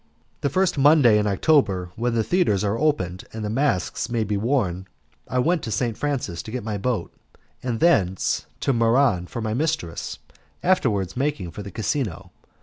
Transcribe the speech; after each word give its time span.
The 0.41 0.49
first 0.49 0.79
Monday 0.79 1.19
in 1.19 1.27
October, 1.27 1.91
when 1.95 2.15
the 2.15 2.23
theatres 2.23 2.63
are 2.63 2.75
opened 2.75 3.25
and 3.33 3.47
masks 3.53 4.09
may 4.09 4.23
be 4.23 4.35
worn, 4.35 4.87
I 5.27 5.37
went 5.37 5.61
to 5.61 5.71
St. 5.71 5.95
Francis 5.95 6.41
to 6.41 6.49
get 6.49 6.63
my 6.63 6.79
boat, 6.79 7.13
and 7.61 7.79
thence 7.79 8.47
to 8.61 8.73
Muran 8.73 9.27
for 9.27 9.41
my 9.41 9.53
mistress, 9.53 10.17
afterwards 10.63 11.15
making 11.15 11.51
for 11.51 11.61
the 11.61 11.69
casino. 11.69 12.31